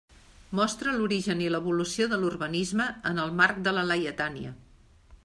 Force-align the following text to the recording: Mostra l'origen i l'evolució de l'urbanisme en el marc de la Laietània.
Mostra 0.59 0.93
l'origen 1.01 1.43
i 1.47 1.51
l'evolució 1.55 2.07
de 2.13 2.19
l'urbanisme 2.23 2.87
en 3.11 3.23
el 3.27 3.37
marc 3.43 3.61
de 3.69 3.75
la 3.79 3.85
Laietània. 3.91 4.57